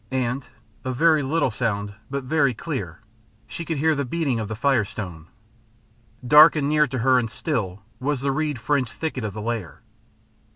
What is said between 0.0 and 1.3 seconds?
And a very